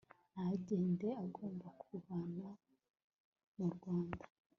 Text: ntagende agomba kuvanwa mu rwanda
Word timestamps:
ntagende 0.31 1.07
agomba 1.25 1.67
kuvanwa 1.81 2.49
mu 3.55 3.65
rwanda 3.75 4.25